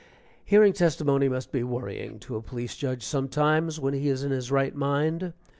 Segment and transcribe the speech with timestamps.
[0.43, 4.49] Hearing testimony must be worrying to a Police Judge sometimes, when he is in his
[4.49, 5.31] right mind.